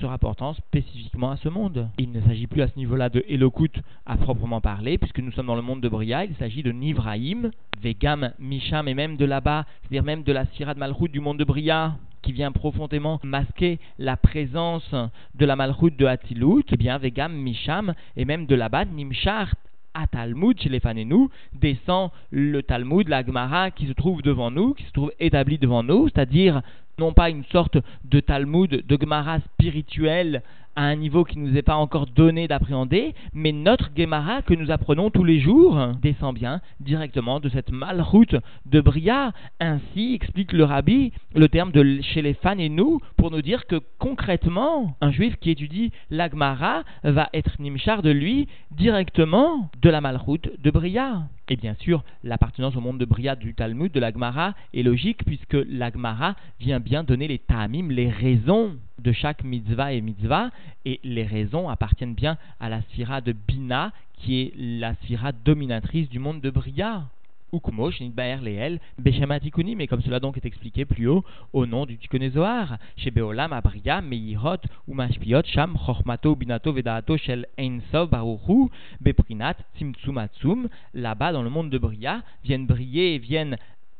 se 0.00 0.06
rapportant 0.06 0.54
spécifiquement 0.54 1.32
à 1.32 1.36
ce 1.36 1.48
monde. 1.48 1.88
Il 1.98 2.12
ne 2.12 2.20
s'agit 2.20 2.46
plus 2.46 2.62
à 2.62 2.68
ce 2.68 2.78
niveau-là 2.78 3.08
de 3.08 3.24
Elokut 3.28 3.82
à 4.06 4.16
proprement 4.16 4.60
parler, 4.60 4.96
puisque 4.96 5.18
nous 5.18 5.32
sommes 5.32 5.48
dans 5.48 5.56
le 5.56 5.62
monde 5.62 5.80
de 5.80 5.88
Bria, 5.88 6.24
il 6.24 6.36
s'agit 6.36 6.62
de 6.62 6.70
Nivraïm, 6.70 7.50
Vegam, 7.82 8.30
Misham 8.38 8.86
et 8.86 8.94
même 8.94 9.16
de 9.16 9.24
là-bas, 9.24 9.66
c'est-à-dire 9.82 10.04
même 10.04 10.22
de 10.22 10.32
la 10.32 10.46
Syrah 10.46 10.74
de 10.74 10.78
Malchut 10.78 11.08
du 11.08 11.18
monde 11.18 11.38
de 11.38 11.44
Bria, 11.44 11.96
qui 12.22 12.30
vient 12.30 12.52
profondément 12.52 13.18
masquer 13.24 13.80
la 13.98 14.16
présence 14.16 14.94
de 15.34 15.46
la 15.46 15.56
Malchut 15.56 15.90
de 15.90 16.06
Hatilut, 16.06 16.64
eh 16.70 16.76
bien 16.76 16.98
Vegam, 16.98 17.32
Misham 17.32 17.92
et 18.16 18.24
même 18.24 18.46
de 18.46 18.54
là-bas, 18.54 18.84
Nimshar, 18.84 19.52
à 19.96 20.06
Talmud 20.06 20.60
chez 20.60 20.68
les 20.68 20.80
Fanenu, 20.80 21.28
descend 21.54 22.10
le 22.30 22.62
Talmud, 22.62 23.08
la 23.08 23.24
Gemara 23.24 23.70
qui 23.70 23.86
se 23.86 23.92
trouve 23.92 24.20
devant 24.22 24.50
nous, 24.50 24.74
qui 24.74 24.84
se 24.84 24.92
trouve 24.92 25.12
établi 25.18 25.58
devant 25.58 25.82
nous, 25.82 26.08
c'est-à-dire 26.08 26.60
non 26.98 27.12
pas 27.12 27.30
une 27.30 27.44
sorte 27.44 27.78
de 28.04 28.20
Talmud, 28.20 28.86
de 28.86 28.98
Gemara 29.00 29.40
spirituel 29.40 30.42
à 30.76 30.84
un 30.84 30.96
niveau 30.96 31.24
qui 31.24 31.38
ne 31.38 31.48
nous 31.48 31.56
est 31.56 31.62
pas 31.62 31.76
encore 31.76 32.06
donné 32.06 32.46
d'appréhender, 32.46 33.14
mais 33.32 33.52
notre 33.52 33.90
Gemara 33.96 34.42
que 34.42 34.54
nous 34.54 34.70
apprenons 34.70 35.10
tous 35.10 35.24
les 35.24 35.40
jours 35.40 35.78
descend 36.02 36.34
bien 36.34 36.60
directement 36.80 37.40
de 37.40 37.48
cette 37.48 37.70
malroute 37.70 38.36
de 38.66 38.80
Bria. 38.80 39.32
Ainsi 39.58 40.14
explique 40.14 40.52
le 40.52 40.64
rabbi 40.64 41.12
le 41.34 41.48
terme 41.48 41.72
de 41.72 42.00
chez 42.02 42.22
les 42.22 42.34
fans 42.34 42.58
et 42.58 42.68
nous 42.68 43.00
pour 43.16 43.30
nous 43.30 43.42
dire 43.42 43.66
que 43.66 43.80
concrètement, 43.98 44.96
un 45.00 45.10
juif 45.10 45.36
qui 45.40 45.50
étudie 45.50 45.92
l'Agmara 46.10 46.84
va 47.02 47.28
être 47.32 47.60
nimchar 47.60 48.02
de 48.02 48.10
lui 48.10 48.46
directement 48.70 49.70
de 49.80 49.90
la 49.90 50.00
malroute 50.02 50.50
de 50.62 50.70
Bria. 50.70 51.22
Et 51.48 51.56
bien 51.56 51.76
sûr, 51.78 52.02
l'appartenance 52.24 52.74
au 52.74 52.80
monde 52.80 52.98
de 52.98 53.04
Bria 53.04 53.36
du 53.36 53.54
Talmud, 53.54 53.92
de 53.92 54.00
l'Agmara, 54.00 54.54
est 54.74 54.82
logique 54.82 55.24
puisque 55.24 55.56
l'Agmara 55.68 56.34
vient 56.58 56.80
bien 56.80 57.04
donner 57.04 57.28
les 57.28 57.38
ta'amim, 57.38 57.88
les 57.90 58.10
raisons 58.10 58.72
de 58.98 59.12
chaque 59.12 59.44
mitzvah 59.44 59.92
et 59.92 60.00
mitzvah, 60.00 60.50
et 60.84 61.00
les 61.04 61.24
raisons 61.24 61.68
appartiennent 61.68 62.14
bien 62.14 62.38
à 62.60 62.68
la 62.68 62.82
sphira 62.82 63.20
de 63.20 63.32
Bina, 63.32 63.92
qui 64.14 64.40
est 64.40 64.52
la 64.56 64.94
sphira 64.96 65.32
dominatrice 65.32 66.08
du 66.08 66.18
monde 66.18 66.40
de 66.40 66.50
Bria. 66.50 67.04
Ukmo, 67.52 67.90
Shnitbaer 67.90 68.40
Leel, 68.42 68.80
Beshamatikunim, 68.98 69.78
mais 69.78 69.86
comme 69.86 70.02
cela 70.02 70.18
donc 70.18 70.36
est 70.36 70.44
expliqué 70.44 70.84
plus 70.84 71.06
haut 71.06 71.24
au 71.52 71.64
nom 71.64 71.86
du 71.86 71.96
Tikonezoar, 71.96 72.78
chez 72.96 73.10
Beolam, 73.10 73.52
Abria, 73.52 74.00
Meirot, 74.00 74.56
Umashpiot, 74.88 75.42
Sham, 75.44 75.76
Chochmato, 75.86 76.34
Binato, 76.34 76.72
Vedato, 76.72 77.16
Shel 77.16 77.46
Einsov, 77.58 78.10
Baruchu, 78.10 78.68
Beprinat, 79.00 79.56
Tzimtsumatsum, 79.76 80.68
là-bas 80.94 81.32
dans 81.32 81.42
le 81.42 81.50
monde 81.50 81.70
de 81.70 81.78
Bria, 81.78 82.22
viennent 82.44 82.66
briller 82.66 83.14
et 83.14 83.18
viennent 83.18 83.56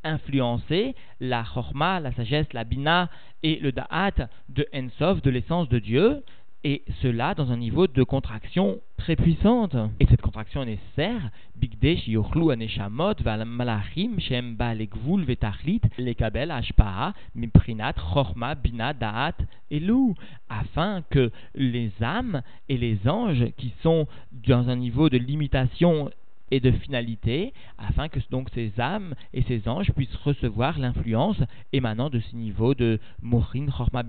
influencer 0.06 0.94
la 1.20 1.44
chorma, 1.44 2.00
la 2.00 2.12
sagesse, 2.12 2.52
la 2.52 2.64
bina 2.64 3.10
et 3.42 3.58
le 3.60 3.72
da'at 3.72 4.28
de 4.48 4.66
Ensov, 4.74 5.20
de 5.20 5.30
l'essence 5.30 5.68
de 5.68 5.78
Dieu, 5.78 6.22
et 6.64 6.82
cela 7.00 7.34
dans 7.34 7.52
un 7.52 7.56
niveau 7.58 7.86
de 7.86 8.02
contraction 8.02 8.80
très 8.96 9.14
puissante. 9.14 9.76
Et 10.00 10.06
cette 10.06 10.20
contraction 10.20 10.62
est 10.62 10.66
nécessaire, 10.66 11.30
Bigdesh 11.54 12.08
Yochlu 12.08 12.50
Aneshamot 12.50 13.14
Malachim 13.46 14.18
Shem 14.18 14.56
Gvul 14.56 15.24
Vetachlit 15.24 15.82
Lekabel 15.96 16.50
Ashpaha 16.50 17.14
Miprinat 17.36 17.94
Chorma 18.12 18.56
Bina 18.56 18.94
Da'at 18.94 19.36
Elu, 19.70 20.14
afin 20.48 21.02
que 21.08 21.30
les 21.54 21.92
âmes 22.02 22.42
et 22.68 22.78
les 22.78 22.98
anges 23.06 23.46
qui 23.56 23.72
sont 23.84 24.08
dans 24.32 24.68
un 24.68 24.76
niveau 24.76 25.08
de 25.08 25.18
limitation 25.18 26.10
et 26.50 26.60
de 26.60 26.70
finalité, 26.70 27.52
afin 27.78 28.08
que 28.08 28.20
donc 28.30 28.48
ces 28.54 28.72
âmes 28.78 29.14
et 29.32 29.42
ces 29.42 29.68
anges 29.68 29.92
puissent 29.92 30.14
recevoir 30.16 30.78
l'influence 30.78 31.38
émanant 31.72 32.10
de 32.10 32.20
ce 32.20 32.36
niveau 32.36 32.74
de 32.74 32.98
Morin 33.22 33.66
Chorma 33.66 34.02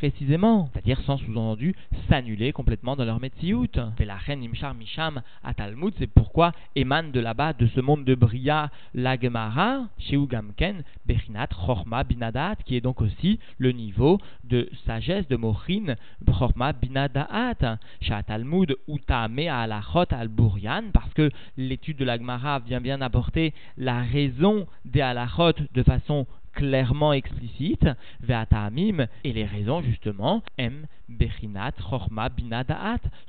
précisément, 0.00 0.70
c'est-à-dire 0.72 0.98
sans 1.02 1.18
sous-entendu 1.18 1.74
s'annuler 2.08 2.52
complètement 2.52 2.96
dans 2.96 3.04
leur 3.04 3.20
Metsiout. 3.20 3.66
Et 3.98 4.06
la 4.06 4.16
reine 4.16 4.42
Imshar 4.42 4.74
Misham 4.74 5.20
à 5.44 5.52
Talmud, 5.52 5.92
c'est 5.98 6.06
pourquoi 6.06 6.52
émane 6.74 7.12
de 7.12 7.20
là-bas, 7.20 7.52
de 7.52 7.66
ce 7.66 7.80
monde 7.80 8.06
de 8.06 8.14
Bria, 8.14 8.70
la 8.94 9.20
Gemara, 9.20 9.88
chez 9.98 10.16
Ugamken, 10.16 10.84
Bechinat, 11.04 11.48
Chorma, 11.48 12.02
Binadat, 12.04 12.56
qui 12.64 12.76
est 12.76 12.80
donc 12.80 13.02
aussi 13.02 13.40
le 13.58 13.72
niveau 13.72 14.18
de 14.44 14.70
sagesse 14.86 15.28
de 15.28 15.36
Mochin, 15.36 15.96
Chorma, 16.26 16.72
Binadaat, 16.72 17.78
chez 18.00 18.22
Talmud, 18.26 18.74
Utame, 18.88 19.40
Alachot, 19.50 20.06
Al-Burian, 20.12 20.84
parce 20.94 21.12
que 21.12 21.28
l'étude 21.58 21.98
de 21.98 22.06
la 22.06 22.16
Gemara 22.16 22.60
vient 22.60 22.80
bien 22.80 23.02
apporter 23.02 23.52
la 23.76 24.00
raison 24.00 24.66
des 24.86 25.02
Alachot 25.02 25.52
de 25.74 25.82
façon 25.82 26.26
clairement 26.52 27.12
explicite, 27.12 27.86
Ve'atamim, 28.20 29.06
et 29.24 29.32
les 29.32 29.44
raisons 29.44 29.82
justement, 29.82 30.42
M, 30.58 30.86
Bechinat, 31.08 31.72
Chorma, 31.88 32.28
Bina, 32.28 32.64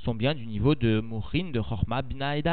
sont 0.04 0.16
bien 0.16 0.36
du 0.36 0.46
niveau 0.46 0.76
de 0.76 1.00
Mourin, 1.00 1.52
de 1.52 1.60
Chorma, 1.60 2.02
Bina 2.02 2.38
et. 2.38 2.44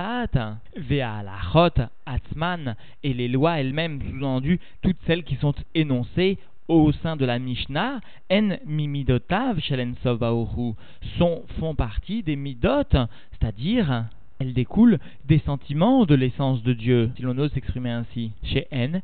Ve'alachot, 0.76 1.82
Atzman, 2.06 2.76
et 3.02 3.14
les 3.14 3.28
lois 3.28 3.60
elles-mêmes, 3.60 4.00
sous-entendu, 4.02 4.60
toutes 4.82 4.98
celles 5.06 5.24
qui 5.24 5.36
sont 5.36 5.54
énoncées 5.74 6.38
au 6.68 6.92
sein 6.92 7.16
de 7.16 7.24
la 7.24 7.38
Mishnah, 7.38 8.00
En 8.30 8.56
Mimidotav 8.66 9.58
Shelen 9.60 9.94
sont, 10.02 11.44
font 11.58 11.74
partie 11.74 12.22
des 12.22 12.36
Midot, 12.36 12.84
c'est-à-dire 13.32 14.04
elle 14.38 14.52
découle 14.52 14.98
des 15.26 15.40
sentiments 15.40 16.06
de 16.06 16.14
l'essence 16.14 16.62
de 16.62 16.72
Dieu, 16.72 17.10
si 17.16 17.22
l'on 17.22 17.36
ose 17.38 17.52
s'exprimer 17.52 17.90
ainsi. 17.90 18.32
Chez 18.44 18.66
En, 18.72 19.00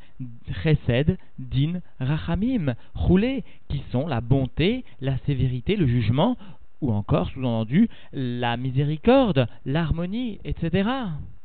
Din, 1.38 1.80
Rachamim, 2.00 2.74
Roulé, 2.94 3.42
qui 3.68 3.82
sont 3.90 4.06
la 4.06 4.20
bonté, 4.20 4.84
la 5.00 5.18
sévérité, 5.26 5.76
le 5.76 5.86
jugement, 5.86 6.36
ou 6.80 6.92
encore, 6.92 7.30
sous-entendu, 7.30 7.88
la 8.12 8.56
miséricorde, 8.56 9.48
l'harmonie, 9.64 10.38
etc. 10.44 10.88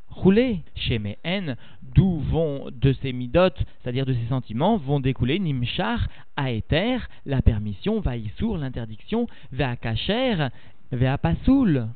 Roulé. 0.09 0.59
Chez 0.75 0.99
Mehen, 0.99 1.55
d'où 1.95 2.19
vont 2.19 2.69
de 2.71 2.93
ces 2.93 3.13
midot, 3.13 3.53
c'est-à-dire 3.81 4.05
de 4.05 4.13
ces 4.13 4.27
sentiments, 4.27 4.77
vont 4.77 4.99
découler 4.99 5.39
Nimchar, 5.39 6.07
Aether, 6.37 6.99
la 7.25 7.41
permission, 7.41 8.01
Vaïsour, 8.01 8.57
l'interdiction, 8.57 9.27
Veakacher, 9.51 10.49
Veapasoul 10.91 11.87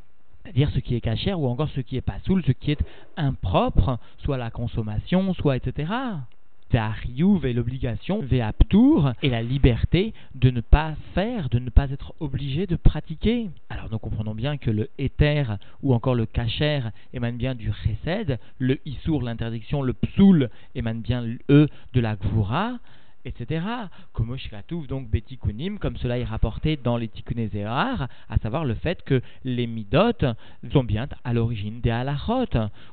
c'est-à-dire 0.44 0.70
ce 0.72 0.80
qui 0.80 0.96
est 0.96 1.02
cachère 1.02 1.40
ou 1.40 1.48
encore 1.48 1.70
ce 1.70 1.82
qui 1.82 1.98
est 1.98 2.02
pas 2.02 2.20
soul, 2.26 2.44
ce 2.46 2.52
qui 2.52 2.72
est 2.72 2.84
impropre, 3.18 3.98
soit 4.20 4.38
la 4.38 4.52
consommation, 4.52 5.34
soit 5.34 5.56
etc. 5.56 5.92
Ve'ariuv 6.72 7.46
et 7.46 7.54
l'obligation, 7.54 8.20
ve'aptour 8.22 9.12
et 9.22 9.30
la 9.30 9.44
liberté 9.44 10.14
de 10.34 10.50
ne 10.50 10.60
pas 10.60 10.96
faire, 11.14 11.50
de 11.50 11.60
ne 11.60 11.70
pas 11.70 11.92
être 11.92 12.16
obligé 12.20 12.66
de 12.66 12.76
pratiquer. 12.76 13.52
Alors 13.70 13.90
nous 13.92 14.00
comprenons 14.00 14.34
bien 14.34 14.58
que 14.58 14.72
le 14.72 14.90
éther 14.98 15.58
ou 15.84 15.94
encore 15.94 16.16
le 16.16 16.26
cachère 16.26 16.92
émane 17.14 17.38
bien 17.38 17.54
du 17.54 17.72
chesed, 17.72 18.40
le 18.58 18.80
issour, 18.86 19.22
l'interdiction, 19.22 19.84
le 19.84 19.94
psoul 19.94 20.50
émane 20.74 21.02
bien 21.02 21.24
eux 21.50 21.70
de 21.94 22.00
la 22.02 22.16
gvura 22.16 22.80
etc. 23.26 23.66
Comme 24.12 24.36
donc 24.88 25.10
Betikunim, 25.10 25.80
comme 25.80 25.98
cela 25.98 26.18
est 26.18 26.24
rapporté 26.24 26.78
dans 26.78 26.98
les 26.98 27.08
Tikkunézéar, 27.08 28.08
à 28.30 28.38
savoir 28.40 28.66
le 28.66 28.74
fait 28.74 29.04
que 29.04 29.22
les 29.44 29.68
Midot 29.68 30.36
sont 30.72 30.84
bien 30.84 31.08
à 31.24 31.34
l'origine 31.34 31.82
des 31.82 31.92
Halachot. 31.92 32.46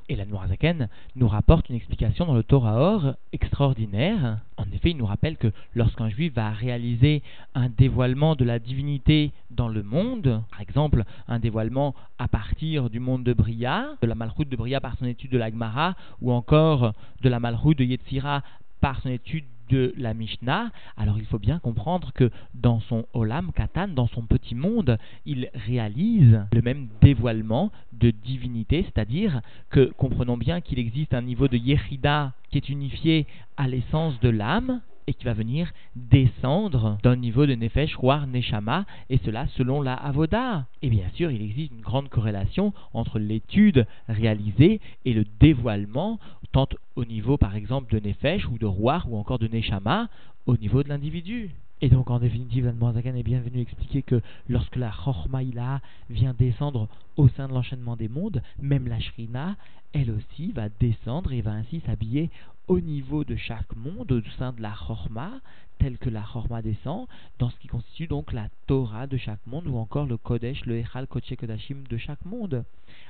Et 0.09 0.17
la 0.17 0.25
Noirzaken 0.27 0.89
nous 1.17 1.29
rapporte 1.29 1.69
une 1.69 1.77
explication 1.77 2.27
dans 2.27 2.35
le 2.35 2.43
Torah 2.43 2.81
Or 2.81 3.15
extraordinaire. 3.33 4.41
En 4.57 4.65
effet, 4.73 4.91
il 4.91 4.97
nous 4.97 5.07
rappelle 5.07 5.37
que 5.37 5.53
lorsqu'un 5.75 6.09
juif 6.09 6.35
va 6.35 6.51
réaliser 6.51 7.23
un 7.55 7.69
dévoilement 7.69 8.37
de 8.37 8.45
la 8.45 8.59
divinité 8.59 9.33
dans 9.51 9.69
le 9.69 9.83
monde, 9.83 10.43
par 10.51 10.61
exemple 10.61 11.05
un 11.29 11.39
dévoilement 11.39 11.95
à 12.19 12.29
partir 12.29 12.91
du 12.91 13.01
monde 13.01 13.25
de 13.25 13.33
Bria, 13.33 13.97
de 14.03 14.07
la 14.07 14.15
Malchut 14.15 14.45
de 14.45 14.57
Bria 14.57 14.81
par 14.81 14.97
son 14.99 15.07
étude 15.07 15.31
de 15.31 15.39
l'Agmara, 15.39 15.95
ou 16.21 16.33
encore 16.33 16.93
de 17.23 17.29
la 17.29 17.41
Malchut 17.41 17.75
de 17.75 17.85
Yetzira 17.85 18.43
par 18.81 19.01
son 19.03 19.11
étude 19.11 19.45
de 19.71 19.95
la 19.97 20.15
Mishnah, 20.15 20.71
alors 20.97 21.19
il 21.19 21.27
faut 21.27 21.39
bien 21.39 21.59
comprendre 21.59 22.13
que 22.13 22.31
dans 22.55 22.81
son 22.81 23.07
Olam 23.15 23.53
Katan, 23.53 23.89
dans 23.89 24.09
son 24.09 24.23
petit 24.23 24.55
monde, 24.55 24.99
il 25.27 25.49
réalise 25.55 26.41
le 26.53 26.63
même 26.63 26.89
dévoilement 27.01 27.71
de 27.93 28.11
divinité, 28.11 28.85
c'est-à-dire 28.85 29.41
que 29.71 29.93
comprenons 29.97 30.37
bien 30.37 30.61
qu'il 30.61 30.79
existe 30.79 31.15
un 31.15 31.23
niveau 31.23 31.49
de 31.49 31.57
Yechida 31.57 32.33
qui 32.51 32.59
est 32.59 32.69
unifié 32.69 33.27
à 33.57 33.69
l'essence 33.69 34.19
de 34.21 34.29
l'âme, 34.29 34.81
et 35.07 35.15
qui 35.15 35.25
va 35.25 35.33
venir 35.33 35.73
descendre 35.97 36.99
d'un 37.03 37.17
niveau 37.17 37.47
de 37.47 37.55
Nefesh, 37.55 37.97
Roar, 37.97 38.27
Neshama, 38.27 38.85
et 39.09 39.19
cela 39.25 39.47
selon 39.57 39.83
la 39.83 39.95
Avoda. 39.95 40.67
Et 40.83 40.91
bien 40.91 41.09
sûr, 41.15 41.31
il 41.31 41.43
existe 41.43 41.73
une 41.73 41.81
grande 41.81 42.09
corrélation 42.09 42.73
entre 42.93 43.19
l'étude 43.19 43.87
réalisée 44.09 44.81
et 45.05 45.13
le 45.13 45.25
dévoilement, 45.41 46.19
tant 46.53 46.69
au 46.97 47.05
niveau 47.05 47.37
par 47.37 47.57
exemple 47.57 47.93
de 47.93 48.07
Nefesh 48.07 48.47
ou 48.49 48.59
de 48.59 48.67
Roar 48.67 49.11
ou 49.11 49.17
encore 49.17 49.39
de 49.39 49.49
Neshama, 49.49 50.09
au 50.47 50.57
niveau 50.57 50.83
de 50.83 50.89
l'individu. 50.89 51.51
Et 51.83 51.89
donc, 51.89 52.11
en 52.11 52.19
définitive, 52.19 52.71
Zakan 52.79 53.15
est 53.15 53.23
bien 53.23 53.41
venu 53.41 53.61
expliquer 53.61 54.03
que 54.03 54.21
lorsque 54.49 54.77
la 54.77 54.91
Chormaïla 54.91 55.81
vient 56.11 56.35
descendre 56.39 56.89
au 57.17 57.29
sein 57.29 57.49
de 57.49 57.55
l'enchaînement 57.55 57.97
des 57.97 58.09
mondes, 58.09 58.43
même 58.61 58.87
la 58.87 59.01
Shrina, 59.01 59.57
elle 59.93 60.11
aussi 60.11 60.53
va 60.53 60.69
descendre 60.69 61.33
et 61.33 61.41
va 61.41 61.53
ainsi 61.53 61.81
s'habiller 61.87 62.31
au 62.71 62.79
niveau 62.79 63.25
de 63.25 63.35
chaque 63.35 63.75
monde, 63.75 64.13
au 64.13 64.23
sein 64.39 64.53
de 64.53 64.63
la 64.63 64.73
Chorma, 64.73 65.41
tel 65.81 65.99
que 65.99 66.09
la 66.09 66.23
Chorma 66.23 66.63
descend, 66.63 67.09
dans 67.41 67.51
ce 67.51 67.57
qui 67.57 67.67
constitue 67.67 68.07
donc 68.07 68.33
la 68.33 68.47
Torah 68.69 69.09
de 69.09 69.17
chaque 69.17 69.45
monde, 69.45 69.67
ou 69.67 69.77
encore 69.77 70.07
le 70.07 70.17
Kodesh, 70.17 70.65
le 70.67 70.79
Echal 70.79 71.09
Kodesh 71.09 71.35
Kodashim 71.37 71.83
de 71.91 71.97
chaque 71.99 72.25
monde. 72.25 72.65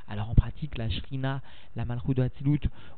Alors 0.08 0.30
en 0.30 0.34
pratique, 0.34 0.78
la 0.78 0.88
Shrina, 0.88 1.42
la 1.76 1.84
Malchut 1.84 2.14
de 2.14 2.30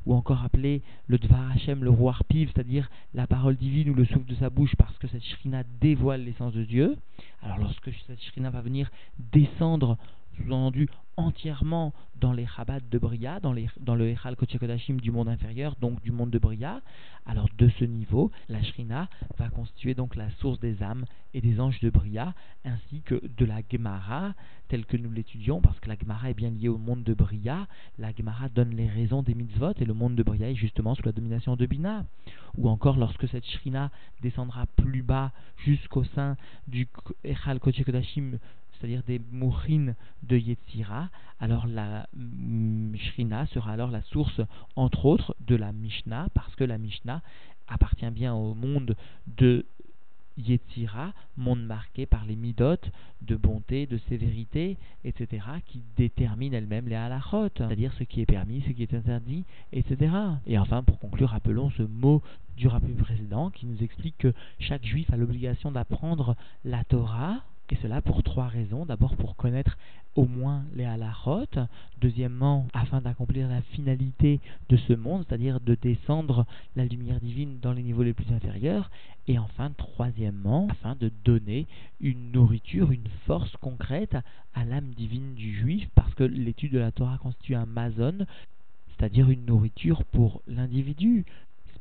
ou 0.06 0.14
encore 0.14 0.44
appelé 0.44 0.82
le 1.08 1.18
Dvar 1.18 1.50
Hashem, 1.50 1.82
le 1.82 1.90
roi 1.90 2.16
Piv, 2.28 2.52
c'est-à-dire 2.54 2.88
la 3.12 3.26
parole 3.26 3.56
divine 3.56 3.90
ou 3.90 3.94
le 3.94 4.04
souffle 4.04 4.26
de 4.26 4.36
sa 4.36 4.48
bouche, 4.48 4.76
parce 4.76 4.96
que 4.98 5.08
cette 5.08 5.24
Shrina 5.24 5.64
dévoile 5.80 6.22
l'essence 6.22 6.52
de 6.52 6.62
Dieu. 6.62 6.96
Alors 7.42 7.58
lorsque 7.58 7.90
cette 8.06 8.22
Shrina 8.22 8.50
va 8.50 8.60
venir 8.60 8.88
descendre 9.32 9.98
sous-entendu 10.36 10.88
entièrement 11.16 11.92
dans 12.20 12.32
les 12.32 12.46
Chabad 12.46 12.88
de 12.88 12.98
Bria, 12.98 13.40
dans, 13.40 13.52
les, 13.52 13.68
dans 13.80 13.94
le 13.94 14.08
Echal 14.08 14.36
Kochekodashim 14.36 14.96
du 14.98 15.10
monde 15.10 15.28
inférieur, 15.28 15.74
donc 15.80 16.00
du 16.02 16.12
monde 16.12 16.30
de 16.30 16.38
Bria, 16.38 16.80
alors 17.26 17.48
de 17.58 17.68
ce 17.78 17.84
niveau, 17.84 18.30
la 18.48 18.62
Shrina 18.62 19.08
va 19.38 19.48
constituer 19.48 19.94
donc 19.94 20.14
la 20.16 20.30
source 20.38 20.60
des 20.60 20.82
âmes 20.82 21.04
et 21.34 21.40
des 21.40 21.60
anges 21.60 21.80
de 21.80 21.90
Bria, 21.90 22.34
ainsi 22.64 23.00
que 23.04 23.20
de 23.36 23.44
la 23.44 23.60
Gemara, 23.70 24.34
telle 24.68 24.86
que 24.86 24.96
nous 24.96 25.10
l'étudions, 25.10 25.60
parce 25.60 25.78
que 25.80 25.88
la 25.88 25.96
Gemara 25.98 26.30
est 26.30 26.34
bien 26.34 26.50
liée 26.50 26.68
au 26.68 26.78
monde 26.78 27.02
de 27.02 27.14
Bria, 27.14 27.66
la 27.98 28.12
Gemara 28.14 28.48
donne 28.48 28.70
les 28.70 28.88
raisons 28.88 29.22
des 29.22 29.34
mitzvot, 29.34 29.74
et 29.78 29.84
le 29.84 29.94
monde 29.94 30.14
de 30.14 30.22
Bria 30.22 30.48
est 30.48 30.54
justement 30.54 30.94
sous 30.94 31.04
la 31.04 31.12
domination 31.12 31.56
de 31.56 31.66
Bina. 31.66 32.04
Ou 32.56 32.68
encore 32.68 32.96
lorsque 32.96 33.28
cette 33.28 33.46
Shrina 33.46 33.90
descendra 34.20 34.66
plus 34.76 35.02
bas 35.02 35.32
jusqu'au 35.56 36.04
sein 36.04 36.36
du 36.68 36.86
Echal 37.24 37.58
Kochekodashim 37.60 38.38
c'est-à-dire 38.82 39.04
des 39.04 39.20
mourines 39.30 39.94
de 40.24 40.36
Yetzira, 40.36 41.08
alors 41.38 41.68
la 41.68 42.08
mm, 42.16 42.96
Shrina 42.96 43.46
sera 43.46 43.72
alors 43.72 43.92
la 43.92 44.02
source, 44.02 44.40
entre 44.74 45.06
autres, 45.06 45.36
de 45.46 45.54
la 45.54 45.70
Mishnah, 45.70 46.26
parce 46.34 46.52
que 46.56 46.64
la 46.64 46.78
Mishnah 46.78 47.22
appartient 47.68 48.10
bien 48.10 48.34
au 48.34 48.54
monde 48.54 48.96
de 49.38 49.64
Yetzira, 50.36 51.12
monde 51.36 51.64
marqué 51.64 52.06
par 52.06 52.24
les 52.24 52.34
midotes 52.34 52.90
de 53.20 53.36
bonté, 53.36 53.86
de 53.86 53.98
sévérité, 54.08 54.76
etc., 55.04 55.46
qui 55.66 55.82
déterminent 55.96 56.56
elles-mêmes 56.56 56.88
les 56.88 56.96
halachot, 56.96 57.50
c'est-à-dire 57.56 57.92
ce 57.92 58.02
qui 58.02 58.20
est 58.20 58.26
permis, 58.26 58.64
ce 58.66 58.72
qui 58.72 58.82
est 58.82 58.94
interdit, 58.94 59.44
etc. 59.72 60.12
Et 60.48 60.58
enfin, 60.58 60.82
pour 60.82 60.98
conclure, 60.98 61.28
rappelons 61.28 61.70
ce 61.70 61.84
mot 61.84 62.20
du 62.56 62.66
rappel 62.66 62.94
précédent 62.94 63.50
qui 63.50 63.66
nous 63.66 63.80
explique 63.84 64.18
que 64.18 64.34
chaque 64.58 64.84
juif 64.84 65.08
a 65.12 65.16
l'obligation 65.16 65.70
d'apprendre 65.70 66.34
la 66.64 66.82
Torah, 66.82 67.44
et 67.70 67.76
cela 67.76 68.02
pour 68.02 68.22
trois 68.22 68.48
raisons. 68.48 68.84
D'abord 68.84 69.16
pour 69.16 69.34
connaître 69.34 69.78
au 70.14 70.26
moins 70.26 70.64
les 70.74 70.84
halachot. 70.84 71.46
Deuxièmement, 72.02 72.66
afin 72.74 73.00
d'accomplir 73.00 73.48
la 73.48 73.62
finalité 73.62 74.40
de 74.68 74.76
ce 74.76 74.92
monde, 74.92 75.24
c'est-à-dire 75.26 75.58
de 75.58 75.74
descendre 75.74 76.44
la 76.76 76.84
lumière 76.84 77.18
divine 77.20 77.58
dans 77.62 77.72
les 77.72 77.82
niveaux 77.82 78.02
les 78.02 78.12
plus 78.12 78.30
inférieurs. 78.30 78.90
Et 79.26 79.38
enfin, 79.38 79.70
troisièmement, 79.70 80.68
afin 80.70 80.96
de 80.96 81.10
donner 81.24 81.66
une 82.00 82.32
nourriture, 82.32 82.92
une 82.92 83.08
force 83.26 83.56
concrète 83.56 84.16
à 84.54 84.64
l'âme 84.66 84.90
divine 84.94 85.34
du 85.34 85.54
juif, 85.54 85.88
parce 85.94 86.12
que 86.14 86.24
l'étude 86.24 86.72
de 86.72 86.78
la 86.78 86.92
Torah 86.92 87.16
constitue 87.18 87.54
un 87.54 87.66
mazon, 87.66 88.26
c'est-à-dire 88.90 89.30
une 89.30 89.46
nourriture 89.46 90.04
pour 90.04 90.42
l'individu 90.46 91.24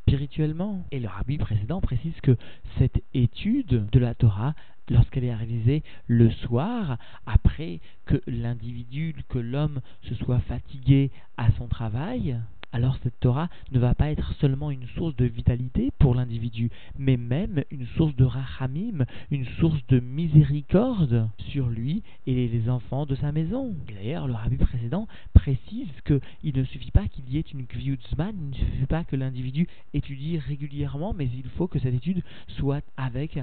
spirituellement. 0.01 0.86
Et 0.91 1.00
le 1.00 1.08
rabbi 1.08 1.38
précédent 1.38 1.81
précise 1.81 2.20
que 2.22 2.38
cette 2.77 3.01
étude 3.13 3.88
de 3.91 4.00
la 4.00 4.15
Torah 4.15 4.53
lorsqu'elle 4.89 5.24
est 5.24 5.34
réalisée 5.34 5.84
le 6.08 6.29
soir, 6.31 6.98
après 7.25 7.79
que 8.05 8.22
l'individu, 8.27 9.15
que 9.29 9.39
l'homme 9.39 9.81
se 10.03 10.15
soit 10.15 10.39
fatigué 10.39 11.12
à 11.38 11.51
son 11.58 11.67
travail, 11.67 12.38
alors 12.74 12.98
cette 13.04 13.20
Torah 13.20 13.50
ne 13.72 13.80
va 13.80 13.96
pas 13.96 14.12
être 14.12 14.34
seulement 14.36 14.72
une 14.72 14.88
source 14.96 15.16
de 15.16 15.25
vitalité 15.25 15.92
pour 16.00 16.16
l'individu, 16.16 16.70
mais 16.98 17.18
même 17.18 17.63
une 17.70 17.86
source 17.98 18.16
de 18.16 18.24
rachamim, 18.24 19.06
une 19.30 19.46
source 19.60 19.86
de 19.88 20.00
miséricorde 20.00 21.30
sur 21.50 21.68
lui 21.68 22.04
et 22.28 22.48
les 22.48 22.70
enfants 22.70 23.06
de 23.06 23.16
sa 23.16 23.32
maison. 23.32 23.75
D'ailleurs, 23.94 24.28
le 24.28 24.34
rabbi 24.34 24.58
précédent 24.58 25.08
précise 25.34 25.90
qu'il 26.06 26.56
ne 26.56 26.63
suffit 26.63 26.92
pas 26.92 27.08
qu'il 27.08 27.30
y 27.30 27.38
ait 27.38 27.42
une 27.42 27.66
kviutzman, 27.66 28.36
il 28.40 28.50
ne 28.50 28.56
suffit 28.56 28.86
pas 28.86 29.04
que 29.04 29.16
l'individu 29.16 29.68
étudie 29.94 30.38
régulièrement, 30.38 31.13
mais 31.13 31.25
il 31.25 31.50
faut 31.58 31.68
que 31.68 31.80
cette 31.80 31.94
étude 31.94 32.24
soit 32.48 32.84
avec 32.98 33.38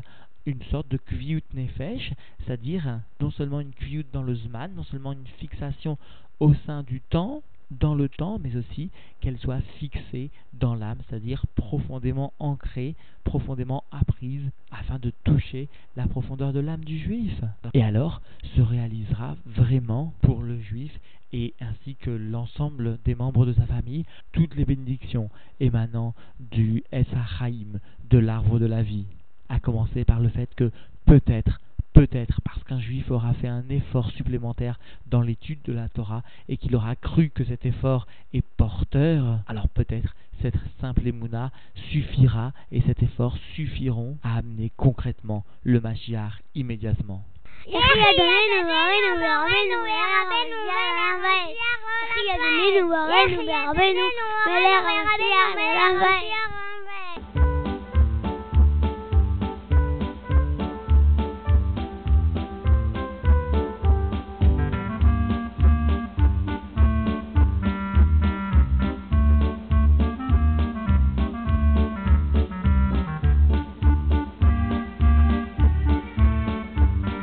une 0.47 0.62
sorte 0.70 0.88
de 0.88 0.97
kviut 0.97 1.42
nefesh, 1.52 2.14
c'est-à-dire 2.40 3.00
non 3.20 3.30
seulement 3.30 3.61
une 3.61 3.73
kviut 3.73 4.06
dans 4.12 4.23
le 4.23 4.35
zman, 4.35 4.75
non 4.75 4.85
seulement 4.85 5.12
une 5.12 5.26
fixation 5.38 5.99
au 6.40 6.54
sein 6.66 6.82
du 6.82 7.00
temps, 7.00 7.42
dans 7.70 7.94
le 7.94 8.08
temps, 8.08 8.38
mais 8.42 8.56
aussi 8.56 8.90
qu'elle 9.20 9.38
soit 9.38 9.60
fixée 9.78 10.30
dans 10.54 10.75
l'âme, 10.75 10.98
c'est-à-dire 11.08 11.44
profondément 11.54 12.32
ancrée, 12.38 12.94
profondément 13.25 13.84
apprise, 13.90 14.50
afin 14.70 14.98
de 14.98 15.12
toucher 15.25 15.68
la 15.96 16.06
profondeur 16.06 16.52
de 16.52 16.60
l'âme 16.60 16.84
du 16.84 16.98
juif. 16.98 17.40
Et 17.75 17.82
alors 17.82 18.22
se 18.56 18.60
réalisera 18.60 19.37
vraiment 19.46 20.12
pour 20.22 20.42
le 20.42 20.60
juif 20.60 20.92
et 21.32 21.54
ainsi 21.60 21.94
que 21.96 22.10
l'ensemble 22.10 22.98
des 23.04 23.14
membres 23.14 23.44
de 23.44 23.52
sa 23.52 23.66
famille 23.66 24.06
toutes 24.32 24.56
les 24.56 24.64
bénédictions 24.64 25.28
émanant 25.60 26.14
du 26.40 26.82
Esachaim, 26.90 27.80
de 28.08 28.18
l'arbre 28.18 28.58
de 28.58 28.66
la 28.66 28.82
vie 28.82 29.04
à 29.48 29.60
commencer 29.60 30.04
par 30.04 30.20
le 30.20 30.28
fait 30.28 30.54
que 30.54 30.70
peut-être, 31.06 31.60
peut-être 31.99 32.40
parce 32.43 32.62
qu'un 32.62 32.78
juif 32.78 33.11
aura 33.11 33.35
fait 33.35 33.49
un 33.49 33.69
effort 33.71 34.09
supplémentaire 34.11 34.78
dans 35.08 35.21
l'étude 35.21 35.58
de 35.65 35.73
la 35.73 35.89
Torah 35.89 36.23
et 36.49 36.56
qu'il 36.56 36.76
aura 36.76 36.95
cru 36.95 37.28
que 37.30 37.43
cet 37.43 37.67
effort 37.67 38.06
est 38.32 38.45
porteur, 38.56 39.41
alors 39.49 39.67
peut-être 39.69 40.15
cette 40.41 40.54
simple 40.80 41.04
émouna 41.08 41.50
suffira 41.91 42.52
et 42.71 42.82
cet 42.82 43.02
effort 43.02 43.37
suffiront 43.56 44.17
à 44.23 44.37
amener 44.37 44.71
concrètement 44.76 45.45
le 45.65 45.80
Mashiach 45.80 46.34
immédiatement. 46.54 47.25